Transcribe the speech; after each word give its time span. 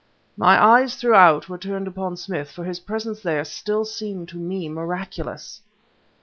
My 0.35 0.59
eyes, 0.59 0.95
throughout, 0.95 1.47
were 1.47 1.59
turned 1.59 1.85
upon 1.87 2.17
Smith, 2.17 2.49
for 2.49 2.63
his 2.63 2.79
presence 2.79 3.21
there, 3.21 3.45
still 3.45 3.85
seemed 3.85 4.29
to 4.29 4.37
me 4.37 4.67
miraculous. 4.67 5.61